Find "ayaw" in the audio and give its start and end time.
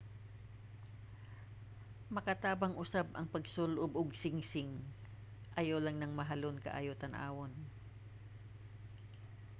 5.59-5.77